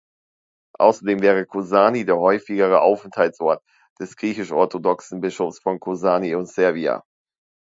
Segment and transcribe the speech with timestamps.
[0.79, 3.61] Außerdem wäre Kozani der häufigere Aufenthaltsort
[3.99, 7.03] des griechisch-orthodoxen Bischofs von Kozani und Servia.